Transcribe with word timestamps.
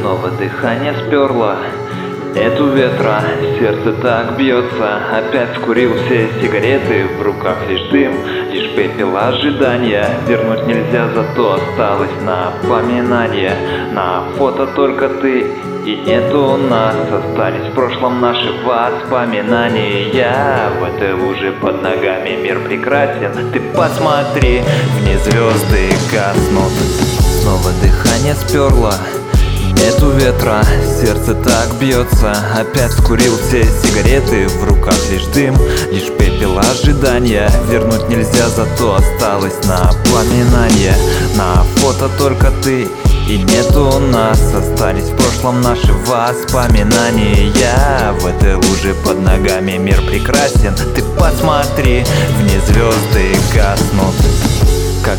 Снова 0.00 0.30
дыхание 0.30 0.94
сперло. 0.94 1.56
Нету 2.34 2.68
ветра, 2.68 3.20
сердце 3.58 3.92
так 3.94 4.36
бьется. 4.36 5.00
Опять 5.12 5.56
скурил 5.56 5.94
все 6.04 6.28
сигареты 6.40 7.06
В 7.18 7.22
руках 7.22 7.56
лишь 7.68 7.82
дым, 7.90 8.14
лишь 8.52 8.70
пепел 8.76 9.16
ожидания. 9.16 10.08
Вернуть 10.28 10.66
нельзя, 10.66 11.08
зато 11.14 11.54
осталось 11.54 12.12
напоминание. 12.22 13.56
На 13.92 14.22
фото 14.36 14.68
только 14.68 15.08
ты 15.08 15.46
и 15.84 15.96
нету 16.06 16.56
нас. 16.56 16.94
Остались 16.94 17.72
в 17.72 17.74
прошлом 17.74 18.20
наши 18.20 18.52
воспоминания. 18.64 20.70
В 20.78 20.84
этой 20.84 21.14
луже 21.14 21.52
под 21.60 21.82
ногами. 21.82 22.38
Мир 22.40 22.60
прекрасен. 22.60 23.50
Ты 23.52 23.60
посмотри, 23.74 24.62
вне 25.00 25.18
звезды 25.18 25.90
гаснут. 26.12 26.72
Снова 27.42 27.70
дыхание 27.82 28.34
сперло 28.34 28.92
Нету 29.78 30.10
ветра, 30.10 30.62
сердце 31.00 31.34
так 31.34 31.74
бьется. 31.80 32.32
Опять 32.58 32.92
скурил 32.92 33.36
все 33.38 33.64
сигареты 33.64 34.48
В 34.48 34.64
руках 34.64 34.96
лишь 35.10 35.26
дым, 35.26 35.56
лишь 35.90 36.10
пепел 36.18 36.58
ожидания 36.58 37.50
Вернуть 37.70 38.08
нельзя, 38.08 38.48
зато 38.48 38.96
осталось 38.96 39.54
напоминание. 39.64 40.94
На 41.36 41.62
фото 41.76 42.08
только 42.18 42.50
ты 42.62 42.88
и 43.28 43.36
нету 43.38 43.98
нас. 44.10 44.40
Остались 44.54 45.10
в 45.10 45.16
прошлом 45.16 45.60
наши 45.60 45.92
воспоминания. 46.06 47.52
В 48.20 48.26
этой 48.26 48.54
луже 48.54 48.94
под 49.04 49.20
ногами 49.20 49.76
мир 49.76 50.00
прекрасен. 50.02 50.74
Ты 50.94 51.02
посмотри, 51.18 52.04
вне 52.38 52.60
звезды 52.66 53.36
гаснут 53.54 54.07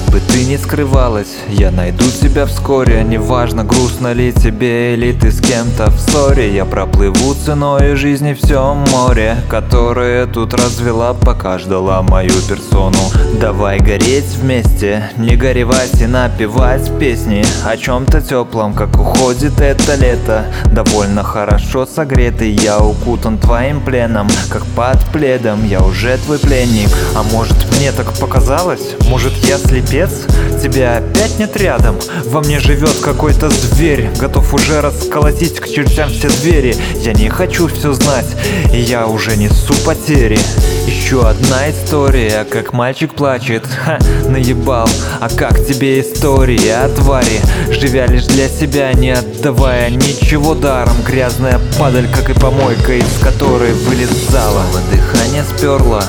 бы 0.09 0.19
ты 0.19 0.45
ни 0.45 0.55
скрывалась, 0.55 1.35
я 1.49 1.71
найду 1.71 2.05
тебя 2.21 2.45
вскоре. 2.45 3.03
Неважно, 3.03 3.63
грустно 3.63 4.13
ли 4.13 4.31
тебе 4.31 4.93
или 4.93 5.11
ты 5.11 5.31
с 5.31 5.41
кем-то 5.41 5.89
в 5.91 5.99
ссоре 5.99 6.53
Я 6.53 6.65
проплыву 6.65 7.33
ценой 7.33 7.95
жизни 7.95 8.33
все 8.33 8.73
море 8.73 9.37
Которое 9.49 10.27
тут 10.27 10.53
развела, 10.53 11.13
пока 11.13 11.57
ждала 11.59 12.01
мою 12.01 12.33
персону. 12.47 12.99
Давай 13.39 13.79
гореть 13.79 14.35
вместе, 14.35 15.09
не 15.17 15.35
горевать 15.35 16.01
и 16.01 16.05
напевать 16.05 16.89
песни 16.99 17.43
О 17.65 17.75
чем-то 17.75 18.21
теплом, 18.21 18.73
как 18.73 18.99
уходит 18.99 19.59
это 19.59 19.95
лето. 19.95 20.45
Довольно 20.71 21.23
хорошо 21.23 21.85
согретый, 21.85 22.51
я 22.51 22.79
укутан 22.79 23.37
твоим 23.37 23.81
пленом 23.81 24.27
Как 24.49 24.65
под 24.75 25.03
пледом, 25.11 25.65
я 25.65 25.81
уже 25.81 26.17
твой 26.17 26.39
пленник. 26.39 26.89
А 27.15 27.23
может 27.23 27.57
мне 27.77 27.91
так 27.91 28.13
показалось? 28.13 28.95
Может 29.09 29.33
я 29.45 29.57
слеп 29.57 29.79
слепец? 29.99 30.61
Тебя 30.61 30.97
опять 30.97 31.39
нет 31.39 31.55
рядом? 31.57 31.97
Во 32.25 32.41
мне 32.41 32.59
живет 32.59 32.95
какой-то 33.01 33.49
зверь 33.49 34.09
Готов 34.19 34.53
уже 34.53 34.81
расколотить 34.81 35.59
к 35.59 35.67
чертям 35.67 36.09
все 36.09 36.29
двери. 36.29 36.75
Я 37.01 37.13
не 37.13 37.29
хочу 37.29 37.67
все 37.67 37.93
знать, 37.93 38.27
и 38.73 38.79
я 38.79 39.07
уже 39.07 39.35
несу 39.37 39.73
потери. 39.85 40.39
Еще 40.85 41.27
одна 41.27 41.69
история, 41.69 42.45
как 42.49 42.73
мальчик 42.73 43.13
плачет. 43.13 43.65
Ха, 43.65 43.99
наебал, 44.27 44.89
а 45.19 45.29
как 45.29 45.65
тебе 45.65 46.01
история 46.01 46.77
о 46.77 46.89
твари? 46.89 47.39
Живя 47.69 48.07
лишь 48.07 48.25
для 48.25 48.49
себя, 48.49 48.91
не 48.93 49.11
отдавая 49.11 49.89
ничего 49.89 50.55
даром. 50.55 50.95
Грязная 51.05 51.59
падаль, 51.77 52.07
как 52.13 52.29
и 52.29 52.39
помойка, 52.39 52.93
из 52.93 53.19
которой 53.21 53.73
вылезала. 53.73 54.63
Дыхание 54.91 55.43
сперло 55.43 56.03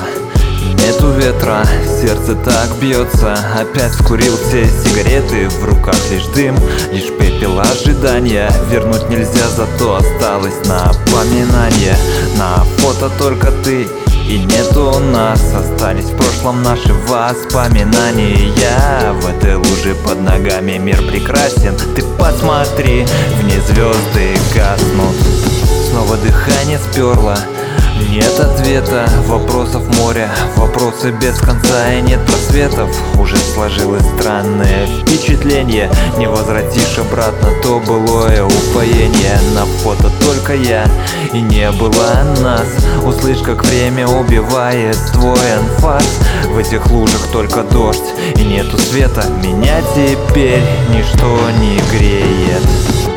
Нету 0.61 1.11
ветра, 1.11 1.65
сердце 2.01 2.35
так 2.35 2.77
бьется. 2.79 3.33
Опять 3.59 3.93
скурил 3.93 4.37
все 4.37 4.65
сигареты 4.65 5.49
В 5.49 5.63
руках 5.63 5.95
лишь 6.11 6.25
дым, 6.35 6.55
лишь 6.91 7.09
пепел 7.17 7.59
ожидания. 7.59 8.51
Вернуть 8.69 9.09
нельзя, 9.09 9.47
зато 9.55 9.95
осталось 9.95 10.65
напоминание. 10.65 11.95
На 12.37 12.63
фото 12.77 13.09
только 13.17 13.51
ты 13.63 13.87
и 14.27 14.37
нету 14.39 14.99
нас. 14.99 15.41
Остались 15.53 16.05
в 16.05 16.15
прошлом 16.15 16.61
наши 16.63 16.93
воспоминания. 17.07 18.51
В 19.13 19.27
этой 19.27 19.55
луже 19.55 19.95
под 20.05 20.21
ногами 20.21 20.77
мир 20.77 21.01
прекрасен. 21.07 21.75
Ты 21.95 22.03
посмотри, 22.17 23.05
вне 23.39 23.59
звезды 23.67 24.37
гаснут. 24.55 25.15
Снова 25.89 26.15
дыхание 26.17 26.79
сперло 26.79 27.37
нет 28.09 28.39
ответа, 28.39 29.07
вопросов 29.27 29.83
море 29.97 30.29
Вопросы 30.55 31.11
без 31.11 31.39
конца 31.39 31.93
и 31.93 32.01
нет 32.01 32.19
просветов 32.25 32.89
Уже 33.19 33.37
сложилось 33.37 34.05
странное 34.17 34.87
впечатление. 34.87 35.89
Не 36.17 36.27
возвратишь 36.27 36.97
обратно 36.97 37.49
то 37.61 37.79
былое 37.79 38.43
упоение. 38.43 39.39
На 39.53 39.65
фото 39.65 40.11
только 40.23 40.55
я 40.55 40.85
и 41.33 41.41
не 41.41 41.71
было 41.71 42.23
нас. 42.41 42.67
Услышь, 43.03 43.41
как 43.41 43.63
время 43.65 44.07
убивает 44.07 44.97
твой 45.13 45.53
анфас. 45.55 46.19
В 46.47 46.57
этих 46.57 46.87
лужах 46.87 47.27
только 47.31 47.63
дождь 47.63 48.13
и 48.35 48.43
нету 48.43 48.77
света. 48.77 49.25
Меня 49.43 49.81
теперь 49.95 50.63
ничто 50.89 51.37
не 51.59 51.79
греет 51.91 53.10